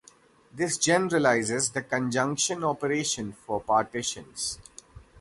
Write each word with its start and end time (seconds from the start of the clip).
This 0.51 0.79
generalizes 0.79 1.69
the 1.69 1.83
conjugation 1.83 2.63
operation 2.63 3.33
for 3.33 3.61
partitions. 3.61 4.57